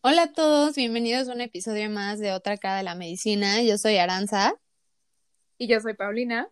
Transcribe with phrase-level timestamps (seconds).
[0.00, 3.62] Hola a todos, bienvenidos a un episodio más de Otra cara de la medicina.
[3.62, 4.54] Yo soy Aranza.
[5.56, 6.50] Y yo soy Paulina.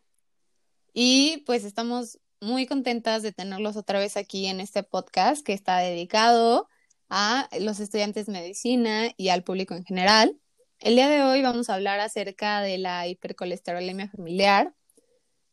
[0.95, 5.79] Y pues estamos muy contentas de tenerlos otra vez aquí en este podcast que está
[5.79, 6.69] dedicado
[7.11, 10.41] a los estudiantes de medicina y al público en general.
[10.81, 14.75] El día de hoy vamos a hablar acerca de la hipercolesterolemia familiar,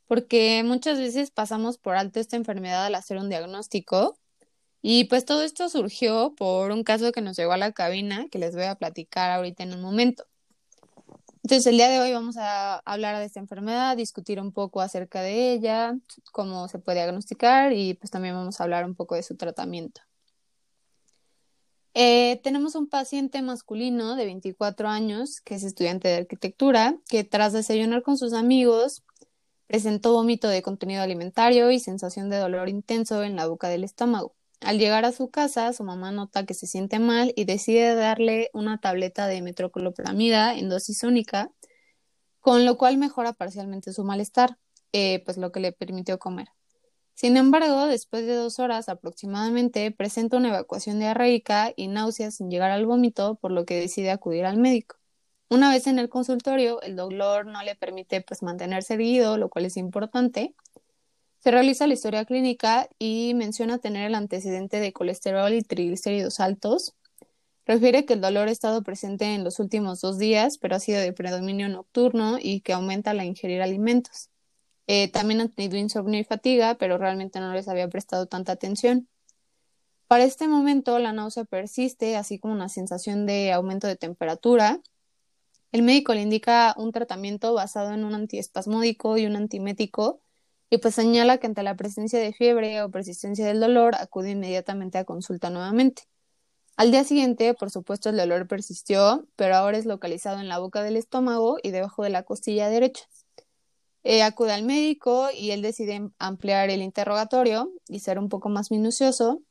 [0.05, 4.19] porque muchas veces pasamos por alto esta enfermedad al hacer un diagnóstico
[4.81, 8.37] y pues todo esto surgió por un caso que nos llegó a la cabina, que
[8.37, 10.25] les voy a platicar ahorita en un momento.
[11.41, 15.21] Entonces, el día de hoy vamos a hablar de esta enfermedad, discutir un poco acerca
[15.21, 15.95] de ella,
[16.33, 20.01] cómo se puede diagnosticar y pues también vamos a hablar un poco de su tratamiento.
[21.95, 27.53] Eh, tenemos un paciente masculino de 24 años que es estudiante de arquitectura, que tras
[27.53, 29.03] desayunar con sus amigos
[29.67, 34.35] presentó vómito de contenido alimentario y sensación de dolor intenso en la boca del estómago.
[34.59, 38.49] Al llegar a su casa, su mamá nota que se siente mal y decide darle
[38.53, 41.51] una tableta de metroclopramida en dosis única,
[42.39, 44.57] con lo cual mejora parcialmente su malestar,
[44.93, 46.47] eh, pues lo que le permitió comer.
[47.13, 52.71] Sin embargo, después de dos horas aproximadamente, presenta una evacuación diarreica y náuseas sin llegar
[52.71, 54.97] al vómito, por lo que decide acudir al médico.
[55.49, 59.65] Una vez en el consultorio, el dolor no le permite pues mantenerse erguido, lo cual
[59.65, 60.55] es importante,
[61.43, 66.95] se realiza la historia clínica y menciona tener el antecedente de colesterol y triglicéridos altos.
[67.65, 71.01] Refiere que el dolor ha estado presente en los últimos dos días, pero ha sido
[71.01, 74.29] de predominio nocturno y que aumenta al ingerir alimentos.
[74.87, 79.07] Eh, también ha tenido insomnio y fatiga, pero realmente no les había prestado tanta atención.
[80.07, 84.81] Para este momento, la náusea persiste, así como una sensación de aumento de temperatura.
[85.71, 90.21] El médico le indica un tratamiento basado en un antiespasmódico y un antimético
[90.69, 94.97] y pues señala que ante la presencia de fiebre o persistencia del dolor acude inmediatamente
[94.97, 96.03] a consulta nuevamente.
[96.77, 100.81] Al día siguiente, por supuesto, el dolor persistió, pero ahora es localizado en la boca
[100.81, 103.03] del estómago y debajo de la costilla derecha.
[104.03, 108.71] Eh, acude al médico y él decide ampliar el interrogatorio y ser un poco más
[108.71, 109.41] minucioso.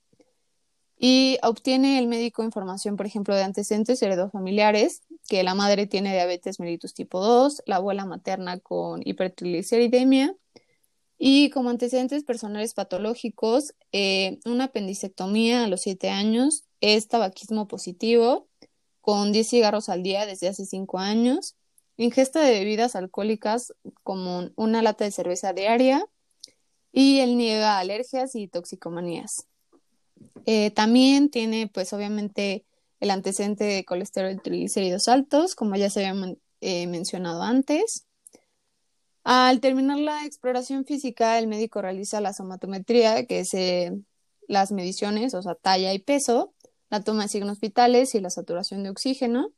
[0.98, 6.60] Y obtiene el médico información, por ejemplo, de antecedentes heredofamiliares, que la madre tiene diabetes
[6.60, 10.36] mellitus tipo 2, la abuela materna con hipertrigliceridemia
[11.24, 18.48] y como antecedentes personales patológicos, eh, una apendicectomía a los 7 años, es tabaquismo positivo,
[19.00, 21.54] con 10 cigarros al día desde hace 5 años,
[21.96, 26.04] ingesta de bebidas alcohólicas como una lata de cerveza diaria,
[26.92, 29.46] y él niega alergias y toxicomanías.
[30.46, 32.64] Eh, también tiene, pues obviamente,
[33.00, 38.06] el antecedente de colesterol triglicéridos altos, como ya se había eh, mencionado antes.
[39.24, 43.92] Al terminar la exploración física, el médico realiza la somatometría, que es eh,
[44.48, 46.52] las mediciones, o sea, talla y peso,
[46.90, 49.52] la toma de signos vitales y la saturación de oxígeno.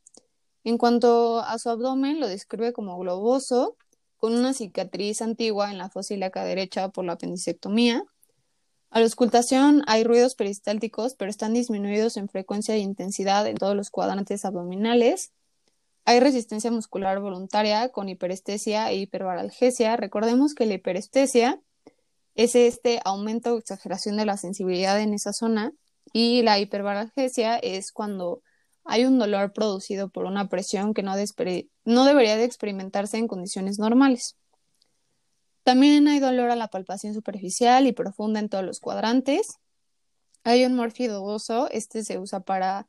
[0.65, 3.77] En cuanto a su abdomen, lo describe como globoso,
[4.17, 8.03] con una cicatriz antigua en la fosa ilíaca derecha por la apendicectomía.
[8.89, 13.75] A la auscultación hay ruidos peristálticos, pero están disminuidos en frecuencia e intensidad en todos
[13.75, 15.33] los cuadrantes abdominales.
[16.03, 19.97] Hay resistencia muscular voluntaria con hiperestesia e hiperbaralgesia.
[19.97, 21.61] Recordemos que la hiperestesia
[22.33, 25.73] es este aumento o exageración de la sensibilidad en esa zona
[26.11, 28.41] y la hiperbaralgesia es cuando
[28.85, 34.37] hay un dolor producido por una presión que no, debería de experimentarse en condiciones normales.
[35.63, 39.57] También hay dolor a la palpación superficial y profunda en todos los cuadrantes.
[40.43, 42.87] Hay un morfidoso, este se usa para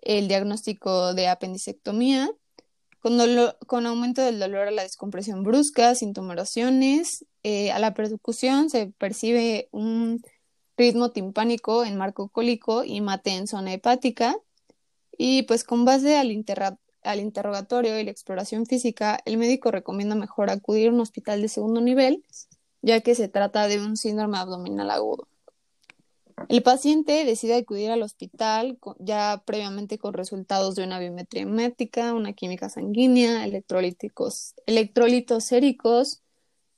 [0.00, 2.30] el diagnóstico de apendicectomía
[3.66, 8.88] con, aumento del dolor a la descompresión brusca, sin tumoraciones, eh, a la percusión se
[8.98, 10.22] percibe un
[10.76, 14.36] ritmo timpánico en marco cólico y mate en zona hepática.
[15.18, 20.88] Y pues con base al, interrogatorio y la exploración física, el médico recomienda mejor acudir
[20.88, 22.24] a un hospital de segundo nivel,
[22.82, 25.26] ya que se trata de un síndrome abdominal agudo.
[26.48, 32.34] El paciente decide acudir al hospital ya previamente con resultados de una biometría hemática, una
[32.34, 36.20] química sanguínea, electrolíticos, electrolitos séricos,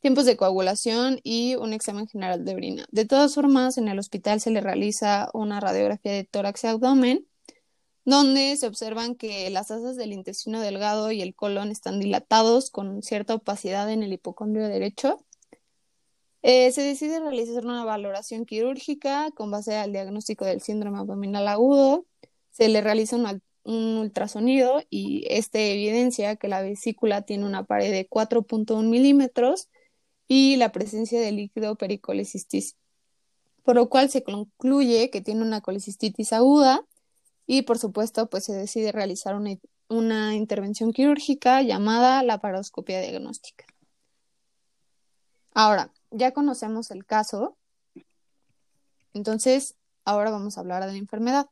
[0.00, 2.86] tiempos de coagulación y un examen general de orina.
[2.92, 7.26] De todas formas, en el hospital se le realiza una radiografía de tórax y abdomen,
[8.08, 13.02] donde se observan que las asas del intestino delgado y el colon están dilatados con
[13.02, 15.18] cierta opacidad en el hipocondrio derecho
[16.42, 22.06] eh, se decide realizar una valoración quirúrgica con base al diagnóstico del síndrome abdominal agudo.
[22.50, 23.16] Se le realiza
[23.64, 29.68] un ultrasonido y este evidencia que la vesícula tiene una pared de 4.1 milímetros
[30.28, 32.76] y la presencia de líquido pericolecystis,
[33.64, 36.86] por lo cual se concluye que tiene una colecistitis aguda
[37.48, 39.56] y por supuesto pues se decide realizar una,
[39.88, 43.64] una intervención quirúrgica llamada laparoscopia diagnóstica.
[45.54, 47.56] Ahora, ya conocemos el caso,
[49.14, 51.48] entonces ahora vamos a hablar de la enfermedad.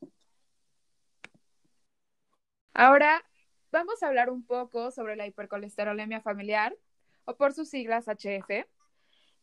[2.73, 3.25] Ahora
[3.71, 6.77] vamos a hablar un poco sobre la hipercolesterolemia familiar,
[7.25, 8.67] o por sus siglas HF.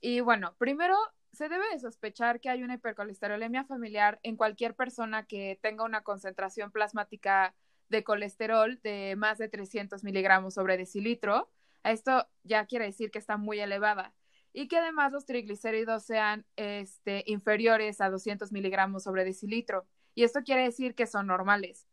[0.01, 0.97] Y bueno, primero
[1.35, 6.03] se debe de sospechar que hay una hipercolesterolemia familiar en cualquier persona que tenga una
[6.03, 7.55] concentración plasmática
[7.89, 11.51] de colesterol de más de 300 miligramos sobre decilitro.
[11.83, 14.15] Esto ya quiere decir que está muy elevada
[14.53, 19.87] y que además los triglicéridos sean este, inferiores a 200 miligramos sobre decilitro.
[20.15, 21.89] Y esto quiere decir que son normales.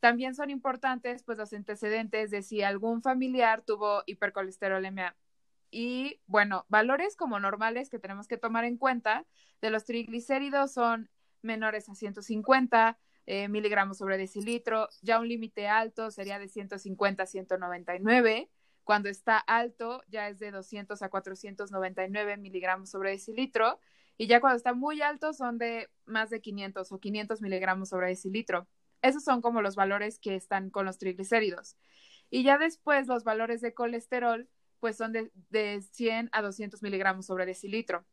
[0.00, 5.16] También son importantes pues los antecedentes de si algún familiar tuvo hipercolesterolemia.
[5.72, 9.26] Y bueno, valores como normales que tenemos que tomar en cuenta
[9.62, 11.10] de los triglicéridos son
[11.40, 14.90] menores a 150 eh, miligramos sobre decilitro.
[15.00, 18.50] Ya un límite alto sería de 150 a 199
[18.84, 23.80] cuando está alto, ya es de 200 a 499 miligramos sobre decilitro.
[24.18, 28.08] Y ya cuando está muy alto, son de más de 500 o 500 miligramos sobre
[28.08, 28.68] decilitro.
[29.00, 31.76] Esos son como los valores que están con los triglicéridos.
[32.28, 34.48] Y ya después los valores de colesterol,
[34.82, 38.04] pues son de, de 100 a 200 miligramos sobre decilitro.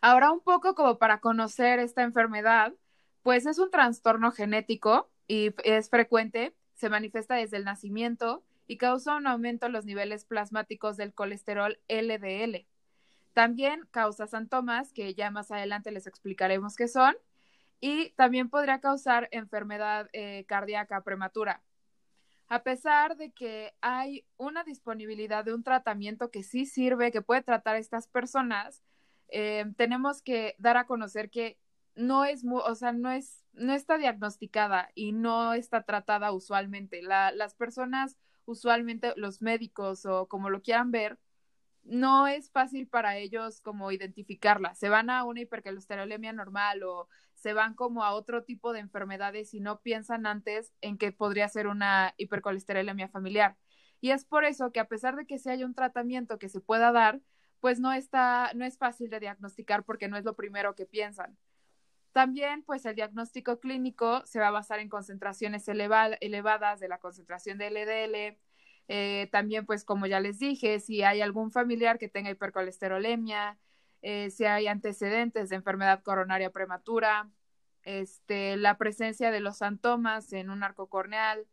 [0.00, 2.74] Ahora un poco como para conocer esta enfermedad,
[3.22, 9.14] pues es un trastorno genético y es frecuente, se manifiesta desde el nacimiento y causa
[9.14, 12.66] un aumento en los niveles plasmáticos del colesterol LDL.
[13.32, 17.14] También causa síntomas que ya más adelante les explicaremos qué son
[17.78, 21.62] y también podría causar enfermedad eh, cardíaca prematura.
[22.50, 27.42] A pesar de que hay una disponibilidad de un tratamiento que sí sirve, que puede
[27.42, 28.82] tratar a estas personas,
[29.28, 31.58] eh, tenemos que dar a conocer que
[31.94, 37.02] no es, o sea, no es, no está diagnosticada y no está tratada usualmente.
[37.02, 38.16] las personas
[38.46, 41.20] usualmente los médicos o como lo quieran ver,
[41.82, 44.74] no es fácil para ellos como identificarla.
[44.74, 49.54] Se van a una hipercolesterolemia normal o se van como a otro tipo de enfermedades
[49.54, 53.56] y no piensan antes en que podría ser una hipercolesterolemia familiar.
[54.00, 56.60] Y es por eso que a pesar de que se haya un tratamiento que se
[56.60, 57.20] pueda dar,
[57.60, 61.36] pues no está, no es fácil de diagnosticar porque no es lo primero que piensan.
[62.12, 67.58] También, pues el diagnóstico clínico se va a basar en concentraciones elevadas de la concentración
[67.58, 68.38] de LDL.
[68.92, 73.56] Eh, también, pues como ya les dije, si hay algún familiar que tenga hipercolesterolemia,
[74.02, 77.30] eh, si hay antecedentes de enfermedad coronaria prematura,
[77.84, 81.46] este, la presencia de los santomas en un arco corneal.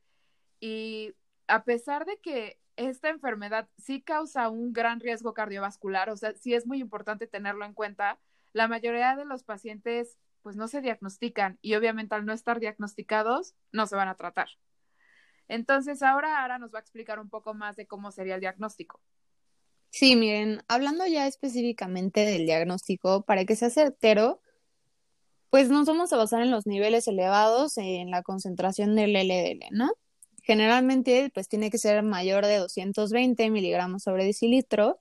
[0.60, 1.14] Y
[1.48, 6.56] a pesar de que esta enfermedad sí causa un gran riesgo cardiovascular, o sea, sí
[6.56, 8.20] es muy importante tenerlo en cuenta,
[8.54, 13.54] la mayoría de los pacientes pues no se diagnostican y obviamente al no estar diagnosticados
[13.72, 14.50] no se van a tratar.
[15.48, 19.02] Entonces ahora Ara nos va a explicar un poco más de cómo sería el diagnóstico.
[19.90, 24.42] Sí, miren, hablando ya específicamente del diagnóstico, para que sea certero,
[25.50, 29.92] pues nos vamos a basar en los niveles elevados en la concentración del LDL, ¿no?
[30.44, 35.00] Generalmente, pues tiene que ser mayor de 220 miligramos sobre decilitro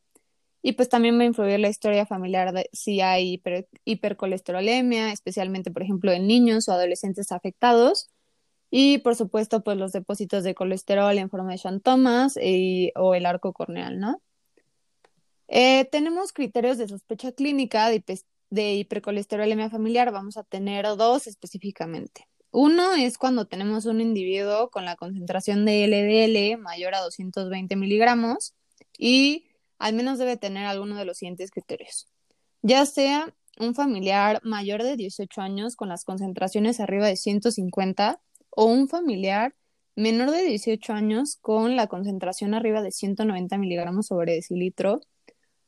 [0.62, 3.40] y pues también va a influir la historia familiar de si hay
[3.84, 8.08] hipercolesterolemia, especialmente, por ejemplo, en niños o adolescentes afectados.
[8.78, 13.54] Y por supuesto, pues los depósitos de colesterol en forma de xantomas o el arco
[13.54, 14.20] corneal, ¿no?
[15.48, 18.04] Eh, tenemos criterios de sospecha clínica de,
[18.50, 20.12] de hipercolesterolemia familiar.
[20.12, 22.28] Vamos a tener dos específicamente.
[22.50, 28.52] Uno es cuando tenemos un individuo con la concentración de LDL mayor a 220 miligramos
[28.98, 29.46] y
[29.78, 32.08] al menos debe tener alguno de los siguientes criterios.
[32.60, 38.20] Ya sea un familiar mayor de 18 años con las concentraciones arriba de 150
[38.56, 39.54] o un familiar
[39.96, 45.02] menor de 18 años con la concentración arriba de 190 miligramos sobre decilitro.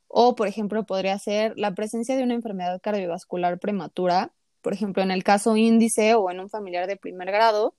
[0.09, 5.11] O, por ejemplo, podría ser la presencia de una enfermedad cardiovascular prematura, por ejemplo, en
[5.11, 7.77] el caso índice o en un familiar de primer grado.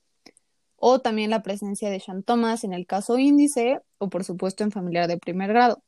[0.76, 5.08] O también la presencia de xantomas en el caso índice o, por supuesto, en familiar
[5.08, 5.82] de primer grado.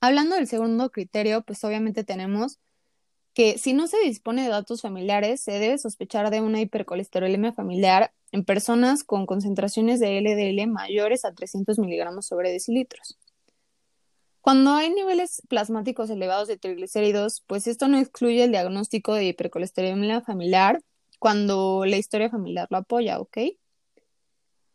[0.00, 2.58] Hablando del segundo criterio, pues obviamente tenemos
[3.36, 8.14] que si no se dispone de datos familiares, se debe sospechar de una hipercolesterolemia familiar
[8.32, 13.18] en personas con concentraciones de LDL mayores a 300 miligramos sobre decilitros.
[14.40, 20.22] Cuando hay niveles plasmáticos elevados de triglicéridos, pues esto no excluye el diagnóstico de hipercolesterolemia
[20.22, 20.80] familiar
[21.18, 23.36] cuando la historia familiar lo apoya, ¿ok?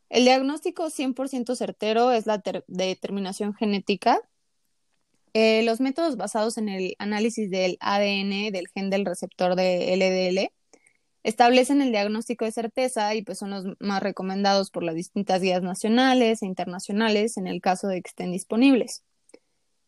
[0.10, 4.22] El diagnóstico 100% certero es la determinación genética.
[5.34, 10.52] Eh, los métodos basados en el análisis del ADN del gen del receptor de LDL
[11.24, 15.62] establecen el diagnóstico de certeza y pues son los más recomendados por las distintas guías
[15.62, 19.04] nacionales e internacionales en el caso de que estén disponibles.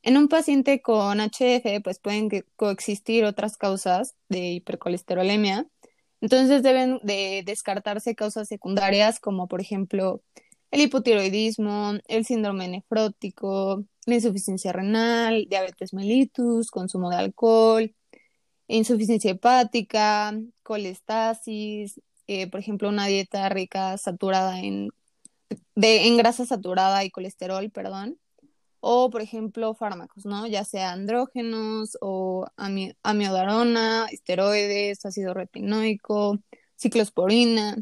[0.01, 5.65] En un paciente con HF pues pueden coexistir otras causas de hipercolesterolemia,
[6.21, 10.21] entonces deben de descartarse causas secundarias como por ejemplo
[10.73, 17.95] el hipotiroidismo, el síndrome nefrótico, la insuficiencia renal, diabetes mellitus, consumo de alcohol,
[18.67, 24.89] insuficiencia hepática, colestasis, eh, por ejemplo, una dieta rica saturada en,
[25.75, 28.17] de, en grasa saturada y colesterol, perdón,
[28.79, 30.47] o por ejemplo fármacos, ¿no?
[30.47, 32.47] Ya sea andrógenos o
[33.03, 36.39] amiodarona, esteroides, ácido retinoico,
[36.77, 37.77] ciclosporina.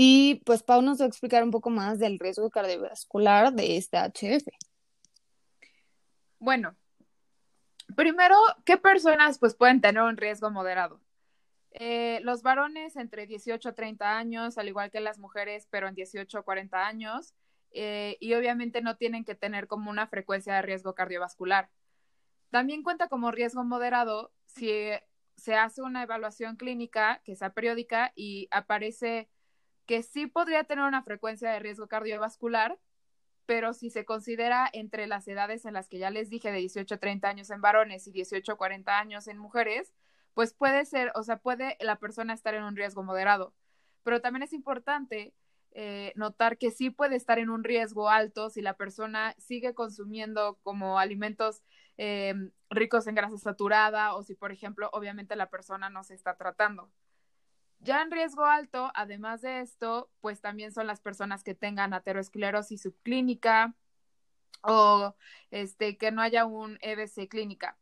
[0.00, 3.98] Y pues Pau nos va a explicar un poco más del riesgo cardiovascular de este
[3.98, 4.46] HF.
[6.38, 6.76] Bueno,
[7.96, 11.00] primero, ¿qué personas pues pueden tener un riesgo moderado?
[11.72, 15.96] Eh, los varones entre 18 a 30 años, al igual que las mujeres, pero en
[15.96, 17.34] 18 a 40 años,
[17.72, 21.70] eh, y obviamente no tienen que tener como una frecuencia de riesgo cardiovascular.
[22.50, 24.70] También cuenta como riesgo moderado si
[25.34, 29.28] se hace una evaluación clínica que sea periódica y aparece
[29.88, 32.78] que sí podría tener una frecuencia de riesgo cardiovascular,
[33.46, 36.96] pero si se considera entre las edades en las que ya les dije de 18
[36.96, 39.94] a 30 años en varones y 18 a 40 años en mujeres,
[40.34, 43.54] pues puede ser, o sea, puede la persona estar en un riesgo moderado.
[44.02, 45.32] Pero también es importante
[45.72, 50.58] eh, notar que sí puede estar en un riesgo alto si la persona sigue consumiendo
[50.62, 51.62] como alimentos
[51.96, 52.34] eh,
[52.68, 56.90] ricos en grasa saturada o si, por ejemplo, obviamente la persona no se está tratando.
[57.80, 62.82] Ya en riesgo alto, además de esto, pues también son las personas que tengan aterosclerosis
[62.82, 63.74] subclínica
[64.62, 65.14] o
[65.50, 67.78] este, que no haya un EBC clínica.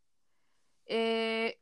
[0.87, 1.59] Eh,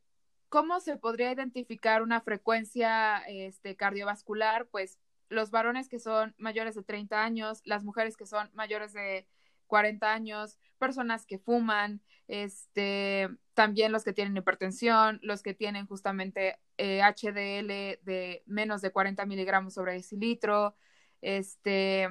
[0.49, 4.67] ¿Cómo se podría identificar una frecuencia este, cardiovascular?
[4.67, 4.99] Pues
[5.29, 9.26] los varones que son mayores de 30 años, las mujeres que son mayores de
[9.67, 16.58] 40 años, personas que fuman, este, también los que tienen hipertensión, los que tienen justamente
[16.76, 20.76] HDL eh, de menos de 40 miligramos sobre decilitro,
[21.23, 22.08] este,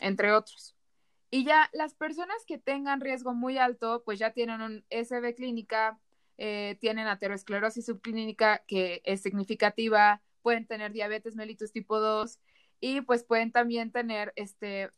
[0.00, 0.74] entre otros.
[1.30, 5.98] Y ya las personas que tengan riesgo muy alto, pues ya tienen un SB clínica,
[6.38, 12.38] eh, tienen aterosclerosis subclínica que es significativa, pueden tener diabetes mellitus tipo 2
[12.80, 14.90] y pues pueden también tener este,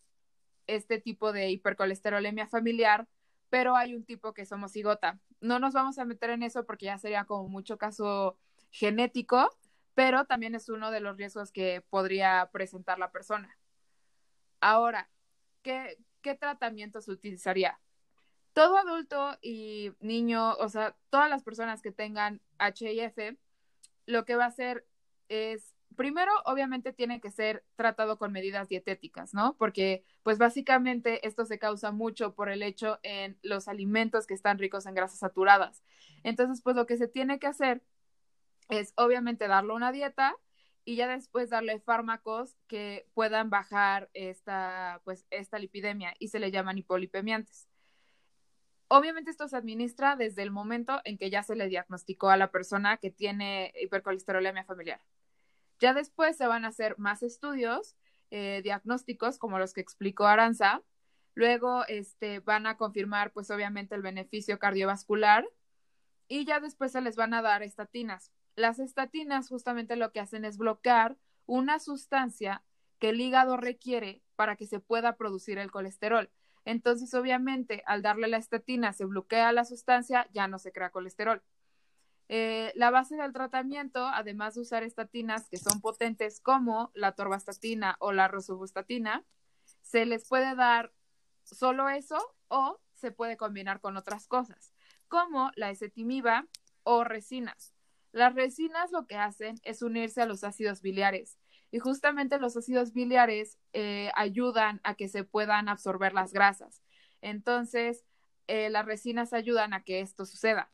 [0.67, 3.07] este tipo de hipercolesterolemia familiar,
[3.49, 5.21] pero hay un tipo que es homocigota.
[5.41, 8.39] No nos vamos a meter en eso porque ya sería como mucho caso
[8.71, 9.51] genético,
[9.95, 13.59] pero también es uno de los riesgos que podría presentar la persona.
[14.61, 15.11] Ahora,
[15.63, 17.79] ¿qué, qué tratamiento se utilizaría?
[18.57, 23.37] todo adulto y niño, o sea, todas las personas que tengan HIF,
[24.07, 24.87] lo que va a hacer
[25.29, 29.57] es, primero, obviamente tiene que ser tratado con medidas dietéticas, ¿no?
[29.57, 34.59] Porque, pues básicamente esto se causa mucho por el hecho en los alimentos que están
[34.59, 35.83] ricos en grasas saturadas.
[36.25, 37.83] Entonces, pues lo que se tiene que hacer
[38.69, 40.37] es, obviamente, darle una dieta
[40.85, 46.51] y ya después darle fármacos que puedan bajar esta, pues, esta lipidemia y se le
[46.51, 47.69] llaman hipolipemiantes.
[48.89, 52.53] Obviamente esto se administra desde el momento en que ya se le diagnosticó a la
[52.53, 55.01] persona que tiene hipercolesterolemia familiar.
[55.79, 57.97] Ya después se van a hacer más estudios
[58.31, 60.83] eh, diagnósticos como los que explicó Aranza.
[61.35, 65.47] Luego este, van a confirmar pues obviamente el beneficio cardiovascular
[66.29, 68.33] y ya después se les van a dar estatinas.
[68.57, 72.63] Las estatinas justamente lo que hacen es bloquear una sustancia
[72.99, 76.31] que el hígado requiere para que se pueda producir el colesterol.
[76.65, 81.43] Entonces, obviamente, al darle la estatina se bloquea la sustancia, ya no se crea colesterol.
[82.29, 87.97] Eh, la base del tratamiento, además de usar estatinas que son potentes como la torvastatina
[88.01, 89.25] o la rosuvastatina,
[89.83, 90.93] se les puede dar
[91.45, 92.19] solo eso
[92.49, 94.73] o se puede combinar con otras cosas,
[95.09, 96.47] como la ezetimiba
[96.83, 97.75] o resinas.
[98.13, 101.39] Las resinas lo que hacen es unirse a los ácidos biliares
[101.71, 106.83] y justamente los ácidos biliares eh, ayudan a que se puedan absorber las grasas.
[107.21, 108.05] Entonces,
[108.47, 110.71] eh, las resinas ayudan a que esto suceda.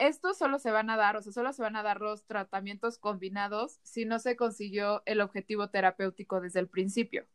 [0.00, 2.98] Estos solo se van a dar, o sea, solo se van a dar los tratamientos
[2.98, 7.26] combinados si no se consiguió el objetivo terapéutico desde el principio.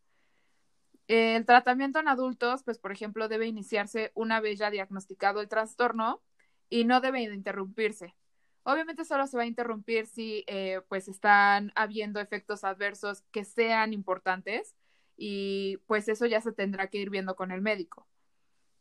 [1.07, 6.23] El tratamiento en adultos, pues, por ejemplo, debe iniciarse una vez ya diagnosticado el trastorno
[6.67, 8.15] y no debe interrumpirse.
[8.63, 13.93] Obviamente solo se va a interrumpir si eh, pues están habiendo efectos adversos que sean
[13.93, 14.75] importantes
[15.15, 18.07] y pues eso ya se tendrá que ir viendo con el médico.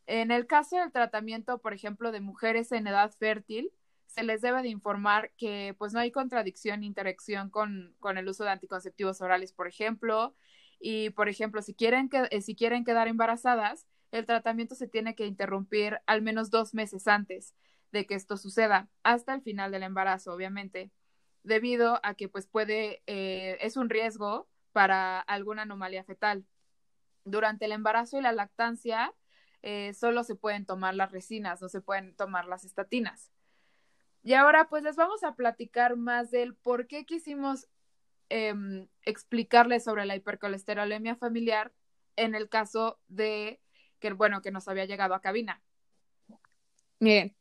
[0.06, 3.72] En el caso del tratamiento, por ejemplo, de mujeres en edad fértil,
[4.06, 8.44] se les debe de informar que pues no hay contradicción interacción con, con, el uso
[8.44, 10.34] de anticonceptivos orales, por ejemplo,
[10.78, 15.14] y por ejemplo, si quieren, que, eh, si quieren quedar embarazadas, el tratamiento se tiene
[15.14, 17.54] que interrumpir al menos dos meses antes
[17.90, 20.90] de que esto suceda, hasta el final del embarazo, obviamente,
[21.42, 26.44] debido a que pues puede, eh, es un riesgo para alguna anomalía fetal.
[27.24, 29.14] Durante el embarazo y la lactancia,
[29.66, 33.30] eh, solo se pueden tomar las resinas, no se pueden tomar las estatinas.
[34.22, 37.66] Y ahora pues les vamos a platicar más del por qué quisimos
[38.28, 41.72] em, explicarles sobre la hipercolesterolemia familiar
[42.16, 43.58] en el caso de
[44.00, 45.62] que, bueno, que nos había llegado a cabina.
[47.00, 47.34] Miren,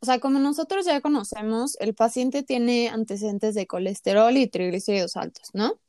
[0.00, 5.48] o sea, como nosotros ya conocemos, el paciente tiene antecedentes de colesterol y triglicéridos altos,
[5.54, 5.80] ¿no?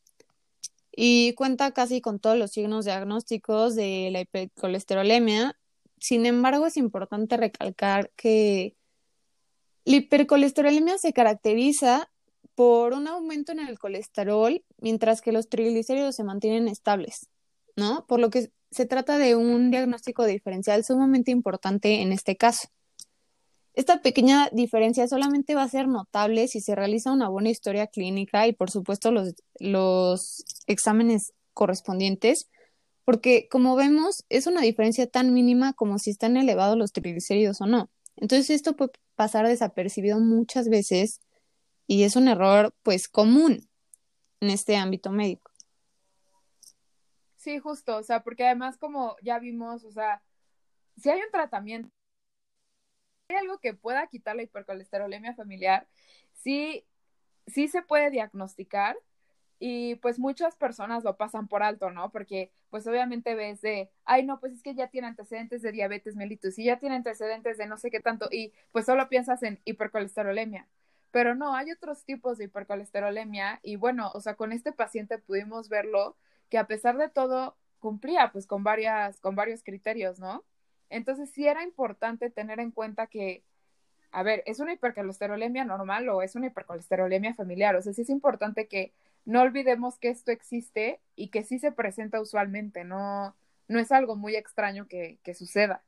[0.94, 5.58] Y cuenta casi con todos los signos diagnósticos de la hipercolesterolemia.
[6.00, 8.76] Sin embargo, es importante recalcar que
[9.86, 12.10] la hipercolesterolemia se caracteriza
[12.56, 17.30] por un aumento en el colesterol, mientras que los triglicéridos se mantienen estables,
[17.76, 18.06] ¿no?
[18.08, 22.70] Por lo que se trata de un diagnóstico diferencial sumamente importante en este caso.
[23.74, 28.48] Esta pequeña diferencia solamente va a ser notable si se realiza una buena historia clínica
[28.48, 32.50] y, por supuesto, los, los exámenes correspondientes,
[33.06, 37.66] porque, como vemos, es una diferencia tan mínima como si están elevados los triglicéridos o
[37.66, 37.90] no.
[38.18, 41.22] Entonces, esto puede pasar desapercibido muchas veces
[41.88, 43.68] y es un error, pues, común
[44.42, 45.52] en este ámbito médico.
[47.38, 50.22] Sí, justo, o sea, porque además como ya vimos, o sea,
[50.98, 51.90] si hay un tratamiento,
[53.32, 55.88] hay algo que pueda quitar la hipercolesterolemia familiar,
[56.34, 56.86] sí,
[57.48, 58.98] sí se puede diagnosticar
[59.60, 62.12] y pues muchas personas lo pasan por alto, ¿no?
[62.12, 66.16] Porque pues obviamente ves de, ay no, pues es que ya tiene antecedentes de diabetes
[66.16, 69.60] mellitus y ya tiene antecedentes de no sé qué tanto y pues solo piensas en
[69.66, 70.68] hipercolesterolemia.
[71.12, 75.70] Pero no, hay otros tipos de hipercolesterolemia y bueno, o sea, con este paciente pudimos
[75.70, 76.18] verlo
[76.50, 80.44] que a pesar de todo cumplía pues con varias, con varios criterios, ¿no?
[80.92, 83.44] Entonces sí era importante tener en cuenta que,
[84.12, 87.76] a ver, ¿es una hipercolesterolemia normal o es una hipercolesterolemia familiar?
[87.76, 88.92] O sea, sí es importante que
[89.26, 93.36] no olvidemos que esto existe y que sí se presenta usualmente, no,
[93.68, 95.82] no es algo muy extraño que, que suceda.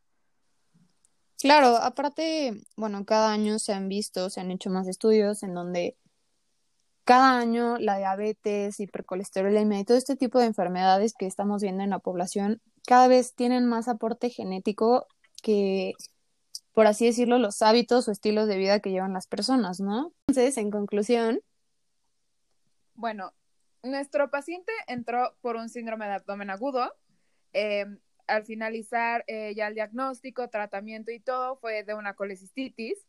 [1.40, 5.98] Claro, aparte, bueno, cada año se han visto, se han hecho más estudios en donde
[7.04, 11.90] cada año la diabetes, hipercolesterolemia y todo este tipo de enfermedades que estamos viendo en
[11.90, 15.08] la población cada vez tienen más aporte genético
[15.42, 15.94] que,
[16.74, 20.14] por así decirlo, los hábitos o estilos de vida que llevan las personas, ¿no?
[20.28, 21.42] Entonces, en conclusión.
[22.96, 23.34] Bueno,
[23.84, 26.94] nuestro paciente entró por un síndrome de abdomen agudo.
[27.54, 33.06] Em, al finalizar eh, ya el diagnóstico, tratamiento y todo, fue de una colecistitis,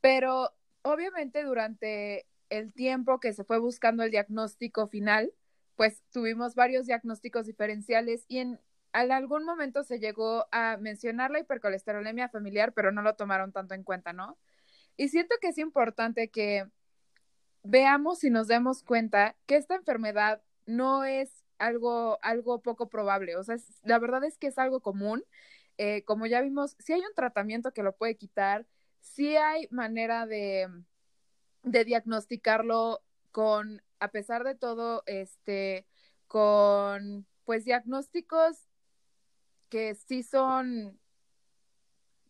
[0.00, 5.32] pero obviamente durante el tiempo que se fue buscando el diagnóstico final,
[5.74, 8.60] pues tuvimos varios diagnósticos diferenciales y en,
[9.12, 13.82] algún momento se llegó a mencionar la hipercolesterolemia familiar, pero no lo tomaron tanto en
[13.84, 14.38] cuenta, ¿no?
[14.96, 16.66] Y siento que es importante que
[17.62, 23.44] veamos y nos demos cuenta que esta enfermedad no es algo, algo poco probable, o
[23.44, 25.24] sea, la verdad es que es algo común.
[25.78, 28.66] Eh, como ya vimos, si hay un tratamiento que lo puede quitar,
[29.00, 30.68] si hay manera de,
[31.62, 35.86] de diagnosticarlo con, a pesar de todo, este,
[36.26, 38.66] con pues diagnósticos
[39.68, 40.98] que sí son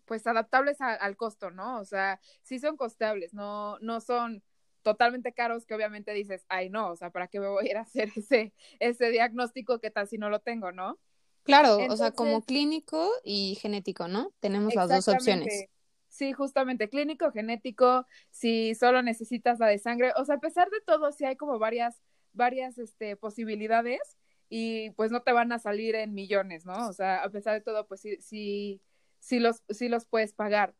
[0.06, 1.80] pues adaptables al costo, ¿no?
[1.80, 4.42] O sea, sí son costables, no, no son
[4.82, 7.76] totalmente caros que obviamente dices, ay no, o sea, ¿para qué me voy a ir
[7.76, 10.98] a hacer ese, ese diagnóstico que tal si no lo tengo, ¿no?
[11.42, 14.32] Claro, o sea, como clínico y genético, ¿no?
[14.40, 15.66] Tenemos las dos opciones.
[16.08, 20.80] Sí, justamente clínico, genético, si solo necesitas la de sangre, o sea, a pesar de
[20.80, 22.00] todo, sí hay como varias,
[22.32, 24.00] varias este, posibilidades
[24.48, 26.88] y pues no te van a salir en millones, ¿no?
[26.88, 28.80] O sea, a pesar de todo, pues sí, sí,
[29.18, 30.74] sí los, sí los puedes pagar.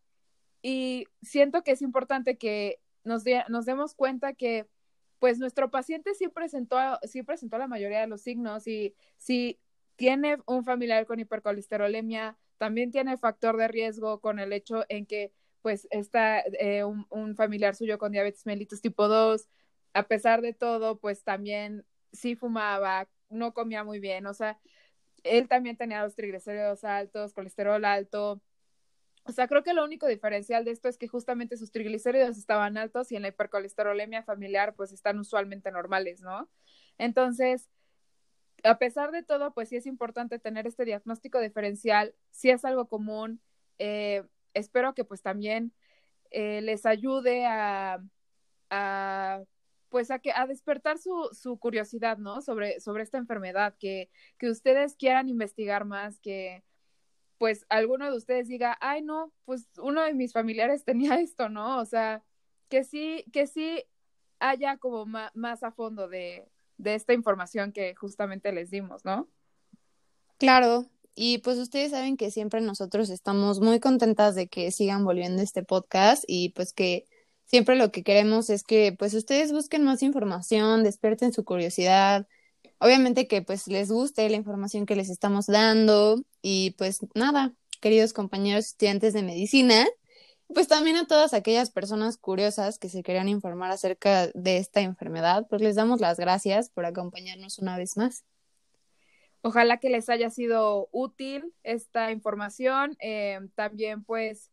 [0.63, 4.69] Y siento que es importante que nos, nos demos cuenta que
[5.19, 9.59] pues nuestro paciente sí presentó, sí presentó la mayoría de los signos y si
[9.97, 15.33] tiene un familiar con hipercolesterolemia, también tiene factor de riesgo con el hecho en que
[15.63, 19.49] pues está eh, un, familiar suyo con diabetes mellitus tipo 2,
[19.95, 24.59] a pesar de todo, pues también sí fumaba, no comía muy bien, o sea,
[25.25, 28.43] él también tenía los triglicéridos altos, colesterol alto,
[29.25, 32.77] O sea, creo que lo único diferencial de esto es que justamente sus triglicéridos estaban
[32.79, 36.49] altos y en la hipercolesterolemia familiar pues están usualmente normales, ¿no?
[36.99, 37.69] Entonces,
[38.65, 42.89] a pesar de todo, pues sí es importante tener este diagnóstico diferencial, si es algo
[42.89, 43.41] común.
[43.79, 45.73] Eh, espero que pues también
[46.31, 48.01] eh, les ayude a
[49.89, 52.41] pues a que a despertar su, su curiosidad, ¿no?
[52.43, 56.65] Sobre, sobre esta enfermedad, que, que ustedes quieran investigar más, que
[57.39, 61.79] pues alguno de ustedes diga, ay no, pues uno de mis familiares tenía esto, ¿no?
[61.79, 62.23] O sea,
[62.69, 63.85] que sí, que sí
[64.39, 69.29] haya como más a fondo de, de esta información que justamente les dimos, ¿no?
[70.39, 75.43] Claro, y pues ustedes saben que siempre nosotros estamos muy contentas de que sigan volviendo
[75.43, 77.07] este podcast y pues que
[77.47, 82.29] siempre lo que queremos es que pues ustedes busquen más información, despierten su curiosidad,
[82.79, 88.13] obviamente que pues les guste la información que les estamos dando y pues nada, queridos
[88.13, 89.87] compañeros estudiantes de medicina,
[90.53, 95.47] pues también a todas aquellas personas curiosas que se querían informar acerca de esta enfermedad,
[95.49, 98.25] pues les damos las gracias por acompañarnos una vez más.
[99.43, 102.97] Ojalá que les haya sido útil esta información.
[103.01, 104.51] Eh, también pues,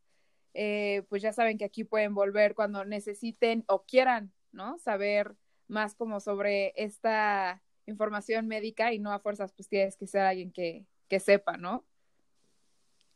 [0.54, 4.78] eh, pues ya saben que aquí pueden volver cuando necesiten o quieran, ¿no?
[4.80, 5.36] Saber
[5.68, 10.52] más como sobre esta información médica y no a fuerzas, pues tienes que ser alguien
[10.52, 11.86] que, que sepa, ¿no?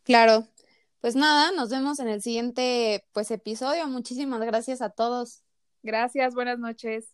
[0.03, 0.47] Claro.
[0.99, 3.87] Pues nada, nos vemos en el siguiente pues episodio.
[3.87, 5.43] Muchísimas gracias a todos.
[5.83, 7.13] Gracias, buenas noches.